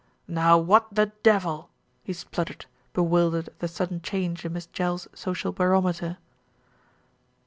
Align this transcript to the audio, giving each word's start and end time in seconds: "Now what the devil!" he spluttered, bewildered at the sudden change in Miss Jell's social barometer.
"Now 0.27 0.57
what 0.57 0.87
the 0.91 1.11
devil!" 1.21 1.69
he 2.03 2.11
spluttered, 2.11 2.65
bewildered 2.91 3.49
at 3.49 3.59
the 3.59 3.67
sudden 3.67 4.01
change 4.01 4.43
in 4.43 4.53
Miss 4.53 4.65
Jell's 4.65 5.07
social 5.13 5.51
barometer. 5.51 6.17